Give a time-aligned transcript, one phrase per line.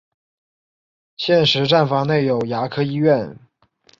[1.17, 3.37] 现时站房内有牙科医院。